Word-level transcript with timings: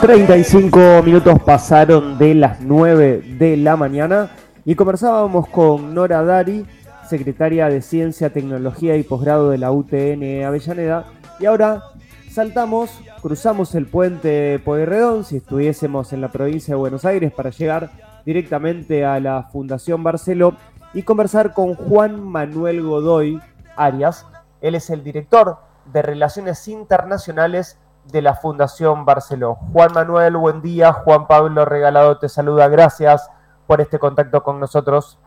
35 0.00 1.02
minutos 1.04 1.40
pasaron 1.44 2.18
de 2.18 2.34
las 2.34 2.60
9 2.60 3.36
de 3.38 3.56
la 3.56 3.76
mañana 3.76 4.30
y 4.64 4.74
conversábamos 4.74 5.48
con 5.48 5.94
Nora 5.94 6.22
Dari, 6.22 6.66
secretaria 7.08 7.68
de 7.68 7.80
Ciencia, 7.82 8.30
Tecnología 8.30 8.96
y 8.96 9.02
Posgrado 9.02 9.50
de 9.50 9.58
la 9.58 9.72
UTN 9.72 10.44
Avellaneda. 10.44 11.06
Y 11.40 11.46
ahora 11.46 11.82
saltamos, 12.30 12.90
cruzamos 13.22 13.74
el 13.74 13.86
puente 13.86 14.58
Pueyrredón, 14.58 15.24
si 15.24 15.38
estuviésemos 15.38 16.12
en 16.12 16.20
la 16.20 16.28
provincia 16.28 16.74
de 16.74 16.78
Buenos 16.78 17.04
Aires, 17.04 17.32
para 17.32 17.50
llegar 17.50 17.90
directamente 18.26 19.04
a 19.04 19.20
la 19.20 19.44
Fundación 19.44 20.02
Barceló 20.02 20.56
y 20.92 21.02
conversar 21.02 21.54
con 21.54 21.74
Juan 21.74 22.20
Manuel 22.22 22.82
Godoy 22.82 23.40
Arias. 23.76 24.26
Él 24.60 24.74
es 24.74 24.90
el 24.90 25.02
director 25.02 25.58
de 25.92 26.02
Relaciones 26.02 26.68
Internacionales 26.68 27.78
de 28.06 28.22
la 28.22 28.34
Fundación 28.34 29.04
Barceló. 29.04 29.56
Juan 29.72 29.92
Manuel, 29.94 30.36
buen 30.36 30.62
día. 30.62 30.92
Juan 30.92 31.26
Pablo 31.26 31.64
Regalado 31.64 32.18
te 32.18 32.28
saluda. 32.28 32.68
Gracias 32.68 33.30
por 33.66 33.80
este 33.80 33.98
contacto 33.98 34.42
con 34.42 34.60
nosotros. 34.60 35.18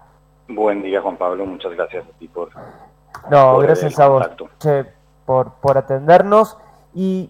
Buen 0.48 0.82
día, 0.82 1.02
Juan 1.02 1.18
Pablo. 1.18 1.46
Muchas 1.46 1.74
gracias 1.74 2.06
a 2.06 2.18
ti 2.18 2.28
por. 2.28 2.50
No, 3.30 3.58
gracias 3.60 4.00
a 4.00 4.08
vos 4.08 4.30
por, 5.26 5.52
por 5.54 5.78
atendernos. 5.78 6.58
Y 6.94 7.30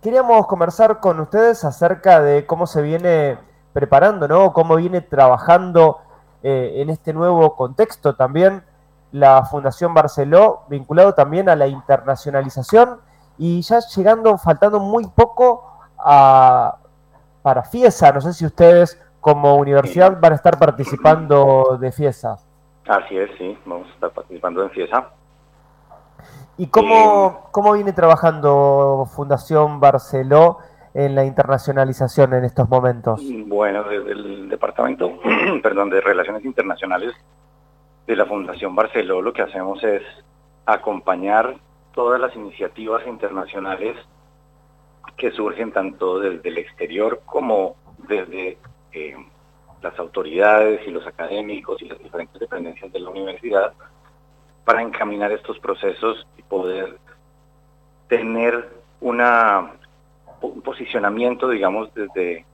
queríamos 0.00 0.46
conversar 0.46 1.00
con 1.00 1.20
ustedes 1.20 1.64
acerca 1.64 2.20
de 2.20 2.46
cómo 2.46 2.66
se 2.66 2.82
viene 2.82 3.38
preparando, 3.72 4.28
¿no? 4.28 4.52
Cómo 4.52 4.76
viene 4.76 5.00
trabajando 5.00 5.98
eh, 6.42 6.82
en 6.82 6.90
este 6.90 7.12
nuevo 7.12 7.56
contexto 7.56 8.14
también 8.14 8.62
la 9.12 9.44
Fundación 9.44 9.94
Barceló, 9.94 10.64
vinculado 10.68 11.14
también 11.14 11.48
a 11.48 11.54
la 11.54 11.68
internacionalización 11.68 13.00
y 13.38 13.62
ya 13.62 13.80
llegando, 13.80 14.36
faltando 14.38 14.80
muy 14.80 15.06
poco 15.06 15.78
a, 15.98 16.76
para 17.42 17.62
FIESA. 17.62 18.12
No 18.12 18.20
sé 18.20 18.32
si 18.32 18.46
ustedes 18.46 19.00
como 19.20 19.56
universidad 19.56 20.20
van 20.20 20.32
a 20.32 20.36
estar 20.36 20.58
participando 20.58 21.78
de 21.80 21.90
FIESA. 21.90 22.36
Así 22.86 23.16
es, 23.16 23.30
sí, 23.38 23.58
vamos 23.64 23.88
a 23.88 23.94
estar 23.94 24.10
participando 24.10 24.62
en 24.62 24.70
FIESA. 24.70 25.10
¿Y 26.56 26.68
cómo, 26.68 27.48
cómo 27.50 27.72
viene 27.72 27.92
trabajando 27.92 29.08
Fundación 29.16 29.80
Barceló 29.80 30.58
en 30.92 31.14
la 31.14 31.24
internacionalización 31.24 32.34
en 32.34 32.44
estos 32.44 32.68
momentos? 32.68 33.20
Bueno, 33.46 33.82
desde 33.84 34.12
el 34.12 34.48
Departamento 34.48 35.18
perdón, 35.62 35.90
de 35.90 36.00
Relaciones 36.00 36.44
Internacionales 36.44 37.12
de 38.06 38.16
la 38.16 38.26
Fundación 38.26 38.76
Barceló 38.76 39.20
lo 39.20 39.32
que 39.32 39.42
hacemos 39.42 39.82
es 39.82 40.02
acompañar 40.66 41.56
todas 41.94 42.20
las 42.20 42.34
iniciativas 42.34 43.06
internacionales 43.06 43.96
que 45.16 45.30
surgen 45.30 45.72
tanto 45.72 46.18
desde 46.18 46.48
el 46.48 46.58
exterior 46.58 47.22
como 47.24 47.76
desde 48.08 48.58
eh, 48.92 49.16
las 49.80 49.98
autoridades 49.98 50.86
y 50.86 50.90
los 50.90 51.06
académicos 51.06 51.80
y 51.82 51.86
las 51.86 51.98
diferentes 51.98 52.40
dependencias 52.40 52.92
de 52.92 53.00
la 53.00 53.10
universidad 53.10 53.72
para 54.64 54.82
encaminar 54.82 55.30
estos 55.30 55.58
procesos 55.58 56.26
y 56.36 56.42
poder 56.42 56.98
tener 58.08 58.70
un 59.00 59.22
posicionamiento, 60.62 61.48
digamos, 61.48 61.92
desde 61.94 62.44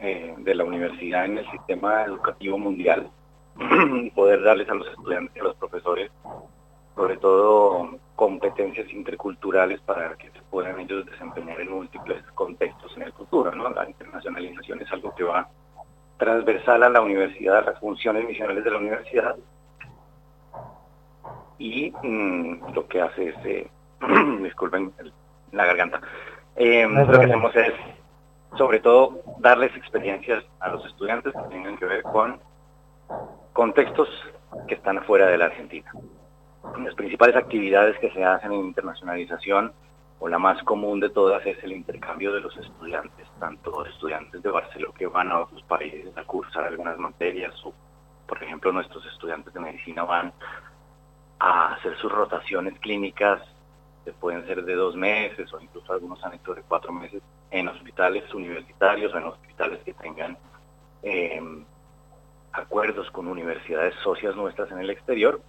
eh, 0.00 0.34
de 0.36 0.54
la 0.54 0.64
universidad 0.64 1.24
en 1.24 1.38
el 1.38 1.50
sistema 1.50 2.04
educativo 2.04 2.58
mundial, 2.58 3.08
y 4.02 4.10
poder 4.10 4.42
darles 4.42 4.68
a 4.68 4.74
los 4.74 4.88
estudiantes 4.88 5.40
a 5.40 5.44
los 5.44 5.56
profesores 5.56 6.10
sobre 7.00 7.16
todo 7.16 7.49
competencias 8.50 8.92
interculturales 8.92 9.80
para 9.80 10.16
que 10.16 10.30
se 10.30 10.40
puedan 10.50 10.78
ellos 10.80 11.06
desempeñar 11.06 11.60
en 11.60 11.70
múltiples 11.70 12.22
contextos 12.34 12.96
en 12.96 13.02
el 13.02 13.12
futuro. 13.12 13.54
¿no? 13.54 13.70
La 13.70 13.88
internacionalización 13.88 14.80
es 14.82 14.92
algo 14.92 15.14
que 15.14 15.24
va 15.24 15.48
transversal 16.18 16.82
a 16.82 16.88
la 16.90 17.00
universidad, 17.00 17.58
a 17.58 17.62
las 17.62 17.78
funciones 17.78 18.26
misionales 18.26 18.62
de 18.62 18.70
la 18.70 18.78
universidad, 18.78 19.36
y 21.58 21.92
mm, 22.02 22.74
lo 22.74 22.86
que 22.86 23.00
hace 23.00 23.28
es, 23.28 23.36
eh, 23.44 23.70
disculpen 24.42 24.92
la 25.52 25.64
garganta, 25.64 26.00
eh, 26.56 26.86
lo 26.86 27.18
que 27.18 27.24
hacemos 27.24 27.56
es 27.56 27.72
sobre 28.58 28.80
todo 28.80 29.22
darles 29.38 29.74
experiencias 29.76 30.44
a 30.58 30.68
los 30.70 30.84
estudiantes 30.84 31.32
que 31.32 31.48
tengan 31.48 31.78
que 31.78 31.86
ver 31.86 32.02
con 32.02 32.38
contextos 33.54 34.08
que 34.68 34.74
están 34.74 34.98
afuera 34.98 35.26
de 35.26 35.38
la 35.38 35.46
Argentina. 35.46 35.90
Las 36.62 36.94
principales 36.94 37.36
actividades 37.36 37.98
que 37.98 38.10
se 38.10 38.24
hacen 38.24 38.52
en 38.52 38.66
internacionalización, 38.66 39.72
o 40.18 40.28
la 40.28 40.38
más 40.38 40.62
común 40.64 41.00
de 41.00 41.08
todas, 41.08 41.44
es 41.46 41.62
el 41.64 41.72
intercambio 41.72 42.32
de 42.32 42.40
los 42.40 42.56
estudiantes, 42.56 43.26
tanto 43.38 43.84
estudiantes 43.86 44.42
de 44.42 44.50
Barcelona 44.50 44.94
que 44.98 45.06
van 45.06 45.30
a 45.32 45.40
otros 45.40 45.62
países 45.62 46.16
a 46.16 46.24
cursar 46.24 46.64
algunas 46.64 46.98
materias, 46.98 47.54
o 47.64 47.72
por 48.26 48.42
ejemplo 48.42 48.72
nuestros 48.72 49.04
estudiantes 49.06 49.52
de 49.54 49.60
medicina 49.60 50.04
van 50.04 50.32
a 51.38 51.74
hacer 51.74 51.96
sus 51.96 52.12
rotaciones 52.12 52.78
clínicas, 52.80 53.40
que 54.04 54.12
pueden 54.12 54.46
ser 54.46 54.64
de 54.64 54.74
dos 54.74 54.94
meses 54.96 55.52
o 55.52 55.60
incluso 55.60 55.92
algunos 55.92 56.22
han 56.24 56.34
hecho 56.34 56.54
de 56.54 56.62
cuatro 56.62 56.92
meses 56.92 57.22
en 57.50 57.68
hospitales 57.68 58.32
universitarios 58.34 59.12
o 59.12 59.18
en 59.18 59.24
hospitales 59.24 59.80
que 59.84 59.94
tengan 59.94 60.36
eh, 61.02 61.40
acuerdos 62.52 63.10
con 63.10 63.28
universidades 63.28 63.94
socias 64.02 64.36
nuestras 64.36 64.70
en 64.70 64.78
el 64.78 64.90
exterior 64.90 65.40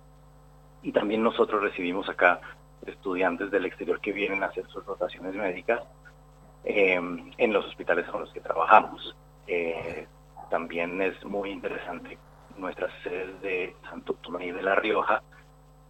y 0.84 0.92
también 0.92 1.24
nosotros 1.24 1.62
recibimos 1.62 2.10
acá 2.10 2.42
estudiantes 2.86 3.52
del 3.52 3.66
exterior 3.66 4.00
que 4.00 4.12
vienen 4.12 4.44
a 4.44 4.48
hacer 4.48 4.66
sus 4.68 4.86
rotaciones 4.86 5.36
médicas 5.36 5.82
em, 6.64 7.32
en 7.38 7.54
los 7.54 7.66
hospitales 7.66 8.08
con 8.08 8.22
los 8.22 8.32
que 8.34 8.40
trabajamos. 8.40 9.16
Eh, 9.48 10.08
también 10.50 11.02
es 11.02 11.24
muy 11.26 11.52
interesante 11.52 12.18
nuestras 12.58 12.92
sedes 13.04 13.42
de 13.42 13.76
Santo 13.90 14.14
Tomé 14.16 14.48
y 14.48 14.52
de 14.52 14.62
La 14.62 14.76
Rioja, 14.76 15.22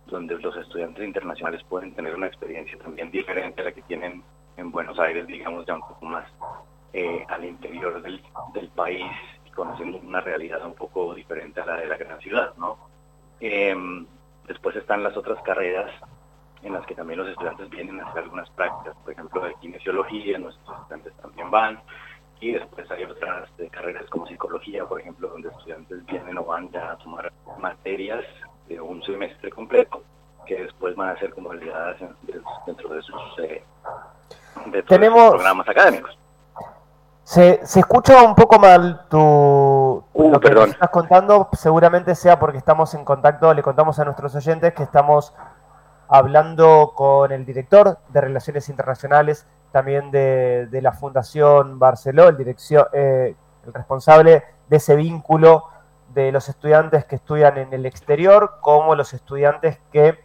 donde 0.07 0.37
los 0.39 0.55
estudiantes 0.55 1.05
internacionales 1.05 1.63
pueden 1.67 1.93
tener 1.93 2.15
una 2.15 2.27
experiencia 2.27 2.77
también 2.79 3.11
diferente 3.11 3.61
a 3.61 3.65
la 3.65 3.71
que 3.71 3.81
tienen 3.83 4.23
en 4.57 4.71
Buenos 4.71 4.99
Aires, 4.99 5.25
digamos 5.27 5.65
ya 5.65 5.75
un 5.75 5.81
poco 5.81 6.05
más 6.05 6.25
eh, 6.93 7.25
al 7.29 7.45
interior 7.45 8.01
del, 8.01 8.21
país 8.75 9.05
y 9.45 9.49
conociendo 9.51 9.97
una 9.99 10.21
realidad 10.21 10.65
un 10.65 10.73
poco 10.73 11.13
diferente 11.13 11.61
a 11.61 11.65
la 11.65 11.75
de 11.77 11.87
la 11.87 11.97
gran 11.97 12.19
ciudad, 12.19 12.53
¿no? 12.57 12.77
Después 14.47 14.75
están 14.75 15.03
las 15.03 15.15
otras 15.15 15.41
carreras 15.43 15.91
en 16.63 16.73
las 16.73 16.85
que 16.85 16.95
también 16.95 17.19
los 17.19 17.29
estudiantes 17.29 17.69
vienen 17.69 17.99
a 17.99 18.07
hacer 18.07 18.23
algunas 18.23 18.49
prácticas, 18.51 18.95
por 19.03 19.13
ejemplo 19.13 19.41
de 19.41 19.55
kinesiología, 19.55 20.37
nuestros 20.37 20.77
estudiantes 20.77 21.13
también 21.21 21.49
van, 21.49 21.81
y 22.39 22.51
después 22.53 22.89
hay 22.91 23.03
otras 23.03 23.55
de 23.57 23.69
carreras 23.69 24.05
como 24.09 24.27
psicología, 24.27 24.85
por 24.85 24.99
ejemplo, 24.99 25.29
donde 25.29 25.49
estudiantes 25.49 26.05
vienen 26.05 26.37
o 26.37 26.43
van 26.43 26.69
ya 26.71 26.91
a 26.91 26.97
tomar 26.97 27.31
materias 27.59 28.25
de 28.67 28.81
un 28.81 29.01
semestre 29.03 29.51
completo, 29.51 30.03
que 30.45 30.63
después 30.63 30.95
van 30.95 31.09
a 31.09 31.19
ser 31.19 31.31
como 31.33 31.49
convalidadas 31.49 31.97
dentro 32.65 32.89
de 32.89 33.01
sus, 33.03 33.39
eh, 33.39 33.63
de 34.67 34.83
programas 34.83 35.69
académicos. 35.69 36.17
Se, 37.31 37.65
se 37.65 37.79
escucha 37.79 38.23
un 38.23 38.35
poco 38.35 38.59
mal 38.59 39.05
tu, 39.07 39.17
uh, 39.17 40.29
lo 40.29 40.37
que 40.41 40.51
estás 40.51 40.89
contando, 40.89 41.47
seguramente 41.53 42.13
sea 42.13 42.37
porque 42.37 42.57
estamos 42.57 42.93
en 42.93 43.05
contacto, 43.05 43.53
le 43.53 43.63
contamos 43.63 43.97
a 43.99 44.03
nuestros 44.03 44.35
oyentes 44.35 44.73
que 44.73 44.83
estamos 44.83 45.33
hablando 46.09 46.91
con 46.93 47.31
el 47.31 47.45
director 47.45 47.99
de 48.09 48.19
Relaciones 48.19 48.67
Internacionales, 48.67 49.47
también 49.71 50.11
de, 50.11 50.67
la 50.81 50.91
Fundación 50.91 51.79
Barceló, 51.79 52.27
el, 52.27 52.35
dirección, 52.35 52.87
eh, 52.91 53.33
el 53.65 53.73
responsable 53.73 54.43
de 54.67 54.75
ese 54.75 54.97
vínculo 54.97 55.69
de 56.13 56.33
los 56.33 56.49
estudiantes 56.49 57.05
que 57.05 57.15
estudian 57.15 57.57
en 57.57 57.71
el 57.71 57.85
exterior, 57.85 58.57
como 58.59 58.93
los 58.93 59.13
estudiantes 59.13 59.79
que 59.93 60.19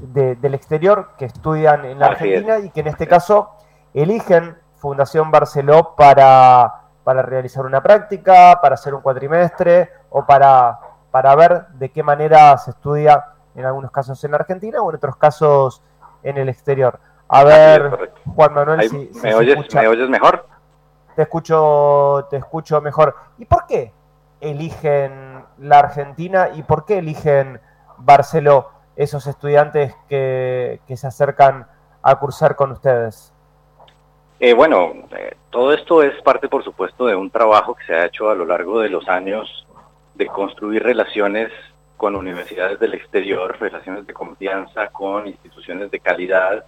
del 0.00 0.54
exterior 0.54 1.10
que 1.16 1.26
estudian 1.26 1.84
en 1.84 2.00
la 2.00 2.06
Argentina 2.06 2.58
y 2.58 2.70
que 2.70 2.80
en 2.80 2.88
este 2.88 3.06
caso 3.06 3.50
eligen 3.94 4.63
Fundación 4.84 5.30
Barceló 5.30 5.94
para, 5.96 6.82
para 7.04 7.22
realizar 7.22 7.64
una 7.64 7.82
práctica, 7.82 8.58
para 8.60 8.74
hacer 8.74 8.94
un 8.94 9.00
cuatrimestre 9.00 9.88
o 10.10 10.26
para, 10.26 10.78
para 11.10 11.34
ver 11.34 11.68
de 11.68 11.90
qué 11.90 12.02
manera 12.02 12.54
se 12.58 12.72
estudia 12.72 13.24
en 13.54 13.64
algunos 13.64 13.90
casos 13.90 14.22
en 14.24 14.32
la 14.32 14.36
Argentina 14.36 14.82
o 14.82 14.90
en 14.90 14.96
otros 14.96 15.16
casos 15.16 15.82
en 16.22 16.36
el 16.36 16.50
exterior. 16.50 17.00
A 17.28 17.44
ver, 17.44 18.12
Juan 18.34 18.52
Manuel, 18.52 18.90
si, 18.90 19.10
¿me, 19.22 19.34
oyes, 19.34 19.74
¿me 19.74 19.88
oyes 19.88 20.10
mejor? 20.10 20.46
Te 21.16 21.22
escucho, 21.22 22.26
te 22.28 22.36
escucho 22.36 22.82
mejor. 22.82 23.16
¿Y 23.38 23.46
por 23.46 23.64
qué 23.64 23.90
eligen 24.42 25.46
la 25.56 25.78
Argentina 25.78 26.50
y 26.52 26.62
por 26.62 26.84
qué 26.84 26.98
eligen 26.98 27.58
Barceló 27.96 28.68
esos 28.96 29.26
estudiantes 29.28 29.94
que, 30.10 30.82
que 30.86 30.98
se 30.98 31.06
acercan 31.06 31.68
a 32.02 32.16
cursar 32.16 32.54
con 32.54 32.70
ustedes? 32.72 33.33
Eh, 34.40 34.52
bueno, 34.52 34.92
eh, 35.16 35.36
todo 35.50 35.72
esto 35.72 36.02
es 36.02 36.20
parte, 36.22 36.48
por 36.48 36.64
supuesto, 36.64 37.06
de 37.06 37.14
un 37.14 37.30
trabajo 37.30 37.74
que 37.74 37.84
se 37.84 37.94
ha 37.94 38.06
hecho 38.06 38.30
a 38.30 38.34
lo 38.34 38.44
largo 38.44 38.80
de 38.80 38.88
los 38.88 39.08
años 39.08 39.66
de 40.14 40.26
construir 40.26 40.82
relaciones 40.82 41.52
con 41.96 42.16
universidades 42.16 42.78
del 42.80 42.94
exterior, 42.94 43.56
relaciones 43.58 44.06
de 44.06 44.12
confianza 44.12 44.88
con 44.88 45.26
instituciones 45.26 45.90
de 45.90 46.00
calidad 46.00 46.64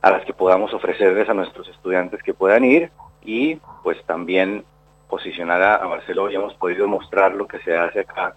a 0.00 0.10
las 0.10 0.24
que 0.24 0.32
podamos 0.32 0.72
ofrecerles 0.72 1.28
a 1.28 1.34
nuestros 1.34 1.68
estudiantes 1.68 2.22
que 2.22 2.34
puedan 2.34 2.64
ir 2.64 2.90
y 3.22 3.56
pues 3.82 4.02
también 4.04 4.64
posicionar 5.08 5.62
a, 5.62 5.86
Barcelona 5.86 6.32
y 6.32 6.36
hemos 6.36 6.54
podido 6.54 6.86
mostrar 6.86 7.34
lo 7.34 7.46
que 7.46 7.58
se 7.60 7.76
hace 7.76 8.00
acá 8.00 8.34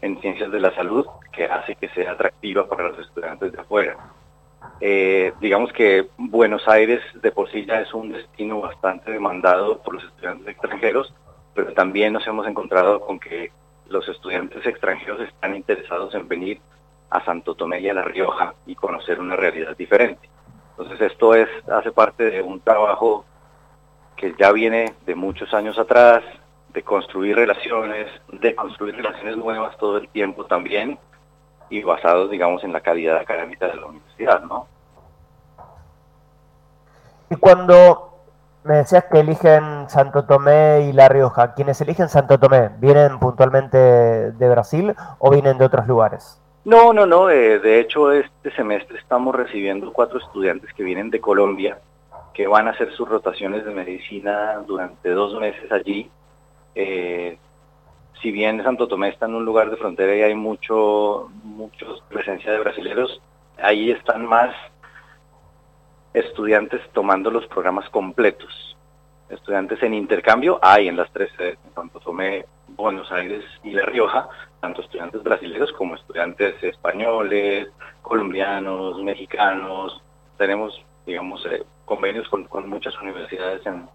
en 0.00 0.20
ciencias 0.20 0.50
de 0.50 0.60
la 0.60 0.74
salud 0.74 1.06
que 1.32 1.44
hace 1.44 1.74
que 1.74 1.88
sea 1.90 2.12
atractiva 2.12 2.66
para 2.68 2.88
los 2.88 2.98
estudiantes 2.98 3.52
de 3.52 3.60
afuera. 3.60 3.96
Eh, 4.80 5.32
digamos 5.40 5.72
que 5.72 6.08
Buenos 6.16 6.66
Aires 6.68 7.00
de 7.14 7.32
por 7.32 7.50
sí 7.50 7.64
ya 7.66 7.80
es 7.80 7.92
un 7.92 8.12
destino 8.12 8.60
bastante 8.60 9.10
demandado 9.10 9.78
por 9.82 9.94
los 9.94 10.04
estudiantes 10.04 10.48
extranjeros, 10.48 11.12
pero 11.54 11.72
también 11.72 12.12
nos 12.12 12.26
hemos 12.26 12.46
encontrado 12.46 13.00
con 13.00 13.18
que 13.18 13.52
los 13.88 14.08
estudiantes 14.08 14.64
extranjeros 14.66 15.20
están 15.20 15.54
interesados 15.56 16.14
en 16.14 16.28
venir 16.28 16.60
a 17.10 17.24
Santo 17.24 17.54
Tomé 17.54 17.80
y 17.80 17.88
a 17.88 17.94
La 17.94 18.02
Rioja 18.02 18.54
y 18.66 18.74
conocer 18.74 19.20
una 19.20 19.36
realidad 19.36 19.76
diferente. 19.76 20.28
Entonces 20.70 21.12
esto 21.12 21.34
es 21.34 21.48
hace 21.68 21.92
parte 21.92 22.30
de 22.30 22.40
un 22.40 22.60
trabajo 22.60 23.24
que 24.16 24.34
ya 24.38 24.52
viene 24.52 24.94
de 25.04 25.14
muchos 25.14 25.52
años 25.52 25.78
atrás, 25.78 26.22
de 26.72 26.82
construir 26.82 27.36
relaciones, 27.36 28.06
de 28.30 28.54
construir 28.54 28.94
relaciones 28.94 29.36
nuevas 29.36 29.76
todo 29.76 29.98
el 29.98 30.08
tiempo 30.08 30.44
también 30.44 30.98
y 31.70 31.82
basados, 31.82 32.30
digamos, 32.30 32.62
en 32.64 32.72
la 32.72 32.80
calidad 32.80 33.16
académica 33.16 33.68
de 33.68 33.76
la 33.76 33.86
universidad, 33.86 34.42
¿no? 34.42 34.66
Y 37.30 37.36
cuando 37.36 38.10
me 38.64 38.76
decías 38.76 39.04
que 39.10 39.20
eligen 39.20 39.88
Santo 39.88 40.24
Tomé 40.24 40.88
y 40.88 40.92
La 40.92 41.08
Rioja, 41.08 41.54
¿quienes 41.54 41.80
eligen 41.80 42.08
Santo 42.08 42.38
Tomé 42.38 42.70
vienen 42.78 43.18
puntualmente 43.18 43.78
de 43.78 44.48
Brasil 44.50 44.94
o 45.18 45.30
vienen 45.30 45.56
de 45.56 45.64
otros 45.64 45.86
lugares? 45.86 46.40
No, 46.64 46.92
no, 46.92 47.06
no. 47.06 47.30
Eh, 47.30 47.58
de 47.60 47.80
hecho, 47.80 48.12
este 48.12 48.50
semestre 48.54 48.98
estamos 48.98 49.34
recibiendo 49.34 49.92
cuatro 49.92 50.18
estudiantes 50.18 50.72
que 50.74 50.82
vienen 50.82 51.08
de 51.10 51.20
Colombia, 51.20 51.78
que 52.34 52.46
van 52.46 52.68
a 52.68 52.72
hacer 52.72 52.92
sus 52.92 53.08
rotaciones 53.08 53.64
de 53.64 53.70
medicina 53.70 54.62
durante 54.66 55.10
dos 55.10 55.40
meses 55.40 55.70
allí. 55.72 56.10
Eh, 56.74 57.38
si 58.20 58.30
bien 58.30 58.62
Santo 58.62 58.86
Tomé 58.88 59.08
está 59.08 59.26
en 59.26 59.34
un 59.34 59.44
lugar 59.44 59.70
de 59.70 59.76
frontera 59.76 60.14
y 60.14 60.22
hay 60.22 60.34
mucho, 60.34 61.30
mucho 61.42 61.98
presencia 62.08 62.52
de 62.52 62.58
brasileños, 62.58 63.20
ahí 63.58 63.90
están 63.90 64.26
más 64.26 64.54
estudiantes 66.12 66.80
tomando 66.92 67.30
los 67.30 67.46
programas 67.46 67.88
completos. 67.90 68.76
Estudiantes 69.28 69.82
en 69.82 69.94
intercambio 69.94 70.58
hay 70.60 70.88
en 70.88 70.96
las 70.96 71.10
tres 71.12 71.30
sedes, 71.36 71.58
en 71.64 71.74
Santo 71.74 72.00
Tomé, 72.00 72.44
Buenos 72.68 73.10
Aires 73.12 73.44
y 73.62 73.70
La 73.70 73.84
Rioja, 73.84 74.28
tanto 74.60 74.82
estudiantes 74.82 75.22
brasileños 75.22 75.72
como 75.72 75.94
estudiantes 75.94 76.62
españoles, 76.62 77.68
colombianos, 78.02 79.00
mexicanos. 79.02 80.02
Tenemos, 80.36 80.84
digamos, 81.06 81.44
eh, 81.46 81.62
convenios 81.84 82.28
con, 82.28 82.48
muchas 82.68 82.96
universidades, 83.00 83.64
en, 83.66 83.88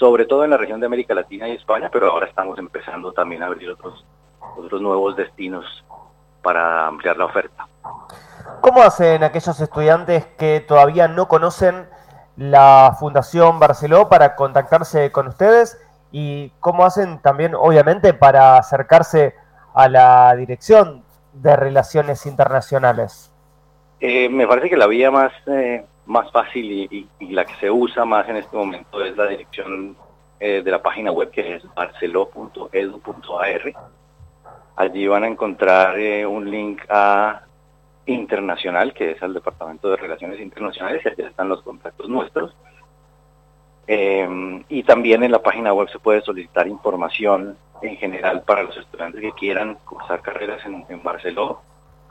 sobre 0.00 0.24
todo 0.24 0.44
en 0.44 0.50
la 0.50 0.56
región 0.56 0.80
de 0.80 0.86
América 0.86 1.12
Latina 1.12 1.46
y 1.46 1.52
España, 1.52 1.90
pero 1.92 2.10
ahora 2.10 2.26
estamos 2.26 2.58
empezando 2.58 3.12
también 3.12 3.42
a 3.42 3.46
abrir 3.46 3.70
otros, 3.70 4.02
otros 4.56 4.80
nuevos 4.80 5.14
destinos 5.14 5.66
para 6.42 6.86
ampliar 6.86 7.18
la 7.18 7.26
oferta. 7.26 7.68
¿Cómo 8.62 8.80
hacen 8.80 9.22
aquellos 9.22 9.60
estudiantes 9.60 10.24
que 10.38 10.64
todavía 10.66 11.06
no 11.06 11.28
conocen 11.28 11.86
la 12.38 12.96
Fundación 12.98 13.60
Barceló 13.60 14.08
para 14.08 14.36
contactarse 14.36 15.12
con 15.12 15.28
ustedes? 15.28 15.78
¿Y 16.12 16.48
cómo 16.60 16.86
hacen 16.86 17.20
también, 17.20 17.54
obviamente, 17.54 18.14
para 18.14 18.56
acercarse 18.56 19.34
a 19.74 19.86
la 19.90 20.34
Dirección 20.34 21.04
de 21.34 21.56
Relaciones 21.56 22.24
Internacionales? 22.24 23.30
Eh, 24.00 24.30
me 24.30 24.48
parece 24.48 24.70
que 24.70 24.78
la 24.78 24.86
vía 24.86 25.10
más, 25.10 25.30
eh, 25.46 25.84
más 26.10 26.30
fácil 26.32 26.88
y, 26.90 27.08
la 27.32 27.44
que 27.44 27.54
se 27.54 27.70
usa 27.70 28.04
más 28.04 28.28
en 28.28 28.36
este 28.36 28.56
momento 28.56 29.02
es 29.04 29.16
la 29.16 29.28
dirección 29.28 29.96
eh, 30.40 30.60
de 30.62 30.70
la 30.70 30.82
página 30.82 31.12
web 31.12 31.30
que 31.30 31.54
es 31.54 31.74
barcelo.edu.ar. 31.74 33.62
Allí 34.76 35.06
van 35.06 35.24
a 35.24 35.28
encontrar 35.28 35.96
un 36.26 36.50
link 36.50 36.82
a 36.88 37.42
Internacional, 38.06 38.92
que 38.92 39.12
es 39.12 39.22
el 39.22 39.34
Departamento 39.34 39.88
de 39.88 39.96
Relaciones 39.96 40.40
Internacionales, 40.40 41.02
y 41.04 41.08
allí 41.10 41.22
están 41.22 41.48
los 41.48 41.62
contactos 41.62 42.08
nuestros. 42.08 42.56
y 43.86 44.82
también 44.82 45.22
en 45.22 45.30
la 45.30 45.42
página 45.42 45.72
web 45.72 45.88
se 45.90 46.00
puede 46.00 46.22
solicitar 46.22 46.66
información 46.66 47.56
en 47.82 47.96
general 47.96 48.42
para 48.42 48.64
los 48.64 48.76
estudiantes 48.76 49.20
que 49.20 49.32
quieran 49.32 49.76
cursar 49.84 50.20
carreras 50.22 50.64
en, 50.66 50.84
en 50.88 51.02
Barcelona 51.02 51.58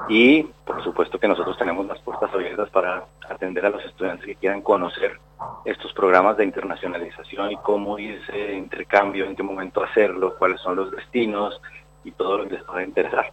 y 0.07 0.43
por 0.43 0.83
supuesto 0.83 1.19
que 1.19 1.27
nosotros 1.27 1.57
tenemos 1.57 1.85
las 1.85 1.99
puertas 1.99 2.33
abiertas 2.33 2.69
para 2.69 3.03
atender 3.27 3.65
a 3.65 3.69
los 3.69 3.83
estudiantes 3.83 4.25
que 4.25 4.35
quieran 4.35 4.61
conocer 4.61 5.19
estos 5.65 5.93
programas 5.93 6.37
de 6.37 6.45
internacionalización 6.45 7.51
y 7.51 7.57
cómo 7.57 7.99
irse 7.99 8.53
intercambio, 8.53 9.25
en 9.25 9.35
qué 9.35 9.43
momento 9.43 9.83
hacerlo, 9.83 10.35
cuáles 10.37 10.61
son 10.61 10.75
los 10.75 10.91
destinos 10.91 11.61
y 12.03 12.11
todo 12.11 12.37
lo 12.37 12.43
que 12.45 12.55
les 12.55 12.63
pueda 12.63 12.83
interesar. 12.83 13.31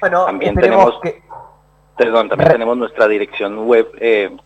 Bueno, 0.00 0.24
también 0.26 0.54
tenemos 0.54 0.98
que... 1.02 1.22
Perdón, 1.96 2.28
también 2.28 2.52
tenemos 2.52 2.76
nuestra 2.76 3.08
dirección 3.08 3.66
web 3.66 3.90
eh, 3.98 4.36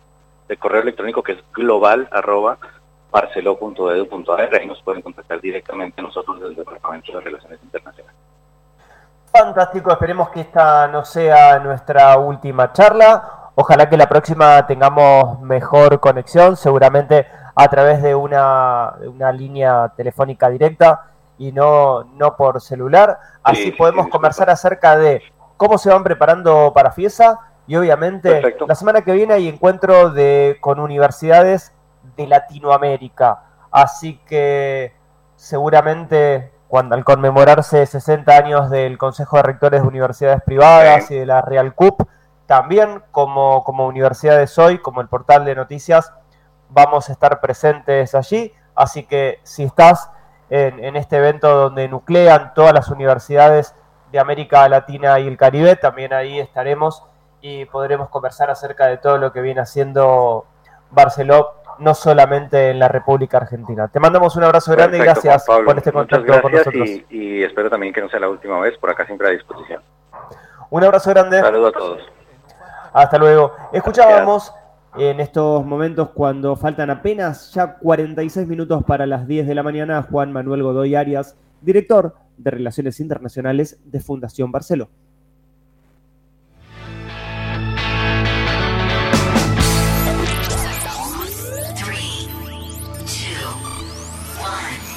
de 0.47 0.57
correo 0.57 0.81
electrónico 0.81 1.21
que 1.21 1.33
es 1.33 1.43
global 1.53 2.07
arroba 2.11 2.57
ahí 4.53 4.67
nos 4.67 4.81
pueden 4.83 5.01
contactar 5.01 5.41
directamente 5.41 6.01
nosotros 6.01 6.37
desde 6.39 6.51
el 6.51 6.55
Departamento 6.55 7.11
de 7.11 7.21
Relaciones 7.21 7.59
Internacionales. 7.63 8.20
Fantástico, 9.31 9.91
esperemos 9.91 10.29
que 10.29 10.41
esta 10.41 10.87
no 10.89 11.05
sea 11.05 11.57
nuestra 11.59 12.17
última 12.17 12.73
charla. 12.73 13.51
Ojalá 13.55 13.87
que 13.87 13.95
la 13.95 14.09
próxima 14.09 14.65
tengamos 14.67 15.39
mejor 15.41 15.99
conexión, 16.01 16.57
seguramente 16.57 17.27
a 17.55 17.67
través 17.69 18.01
de 18.01 18.13
una, 18.13 18.93
una 19.05 19.31
línea 19.31 19.93
telefónica 19.95 20.49
directa 20.49 21.11
y 21.37 21.51
no, 21.51 22.03
no 22.15 22.35
por 22.35 22.59
celular. 22.61 23.19
Así 23.41 23.71
podemos 23.71 24.09
conversar 24.09 24.49
acerca 24.49 24.97
de 24.97 25.21
cómo 25.57 25.77
se 25.77 25.89
van 25.89 26.03
preparando 26.03 26.71
para 26.73 26.91
FIESA 26.91 27.39
y 27.67 27.75
obviamente 27.77 28.41
la 28.67 28.75
semana 28.75 29.01
que 29.01 29.13
viene 29.13 29.33
hay 29.33 29.47
encuentro 29.47 30.11
de, 30.11 30.57
con 30.59 30.79
universidades 30.79 31.73
de 32.17 32.27
Latinoamérica. 32.27 33.43
Así 33.71 34.19
que 34.25 34.93
seguramente 35.35 36.51
cuando 36.71 36.95
al 36.95 37.03
conmemorarse 37.03 37.85
60 37.85 38.31
años 38.31 38.69
del 38.69 38.97
Consejo 38.97 39.35
de 39.35 39.43
Rectores 39.43 39.81
de 39.81 39.87
Universidades 39.89 40.41
Privadas 40.41 41.11
y 41.11 41.15
de 41.15 41.25
la 41.25 41.41
Real 41.41 41.75
CUP, 41.75 42.03
también 42.45 43.03
como, 43.11 43.65
como 43.65 43.85
universidades 43.87 44.57
hoy, 44.57 44.77
como 44.77 45.01
el 45.01 45.09
portal 45.09 45.43
de 45.43 45.53
noticias, 45.53 46.13
vamos 46.69 47.09
a 47.09 47.11
estar 47.11 47.41
presentes 47.41 48.15
allí. 48.15 48.53
Así 48.73 49.03
que 49.03 49.39
si 49.43 49.63
estás 49.63 50.11
en, 50.49 50.81
en 50.81 50.95
este 50.95 51.17
evento 51.17 51.53
donde 51.53 51.89
nuclean 51.89 52.53
todas 52.53 52.73
las 52.73 52.87
universidades 52.87 53.75
de 54.13 54.19
América 54.19 54.69
Latina 54.69 55.19
y 55.19 55.27
el 55.27 55.35
Caribe, 55.35 55.75
también 55.75 56.13
ahí 56.13 56.39
estaremos 56.39 57.03
y 57.41 57.65
podremos 57.65 58.07
conversar 58.07 58.49
acerca 58.49 58.85
de 58.85 58.95
todo 58.95 59.17
lo 59.17 59.33
que 59.33 59.41
viene 59.41 59.59
haciendo 59.59 60.45
Barcelona 60.89 61.47
no 61.81 61.95
solamente 61.95 62.69
en 62.69 62.79
la 62.79 62.87
República 62.87 63.37
Argentina. 63.37 63.87
Te 63.87 63.99
mandamos 63.99 64.35
un 64.35 64.43
abrazo 64.43 64.71
grande 64.71 64.97
y 64.97 65.01
gracias 65.01 65.45
por 65.45 65.77
este 65.77 65.91
contacto 65.91 66.41
con 66.41 66.51
nosotros. 66.51 66.89
Y, 67.09 67.41
espero 67.43 67.69
también 67.69 67.91
que 67.91 68.01
no 68.01 68.09
sea 68.09 68.19
la 68.19 68.29
última 68.29 68.59
vez, 68.59 68.77
por 68.77 68.91
acá 68.91 69.05
siempre 69.05 69.27
a 69.27 69.31
disposición. 69.31 69.81
Un 70.69 70.83
abrazo 70.83 71.09
grande. 71.09 71.41
Saludos 71.41 71.73
a 71.75 71.79
todos. 71.79 72.01
Hasta 72.93 73.17
luego. 73.17 73.53
Escuchábamos 73.73 74.53
en 74.95 75.19
estos 75.19 75.65
momentos 75.65 76.09
cuando 76.09 76.55
faltan 76.55 76.91
apenas 76.91 77.51
ya 77.51 77.77
46 77.77 78.47
minutos 78.47 78.83
para 78.83 79.07
las 79.07 79.27
10 79.27 79.47
de 79.47 79.55
la 79.55 79.63
mañana 79.63 80.03
Juan 80.03 80.31
Manuel 80.31 80.61
Godoy 80.61 80.95
Arias, 80.95 81.35
director 81.61 82.15
de 82.37 82.51
Relaciones 82.51 82.99
Internacionales 82.99 83.79
de 83.85 83.99
Fundación 84.01 84.51
Barceló. 84.51 84.89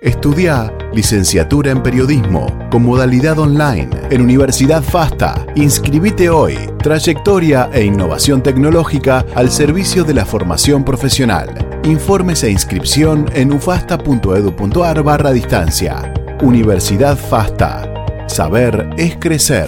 Estudia 0.00 0.72
licenciatura 0.94 1.70
en 1.72 1.82
periodismo 1.82 2.46
con 2.70 2.84
modalidad 2.84 3.38
online 3.38 3.90
en 4.08 4.22
Universidad 4.22 4.82
FASTA. 4.82 5.46
Inscribite 5.56 6.30
hoy. 6.30 6.56
Trayectoria 6.82 7.68
e 7.70 7.84
innovación 7.84 8.42
tecnológica 8.42 9.26
al 9.34 9.50
servicio 9.50 10.02
de 10.02 10.14
la 10.14 10.24
formación 10.24 10.84
profesional. 10.84 11.50
Informes 11.84 12.42
e 12.44 12.50
inscripción 12.50 13.28
en 13.34 13.52
ufasta.edu.ar 13.52 15.02
barra 15.02 15.32
distancia. 15.32 16.14
Universidad 16.40 17.18
FASTA. 17.18 18.26
Saber 18.26 18.88
es 18.96 19.16
crecer. 19.16 19.58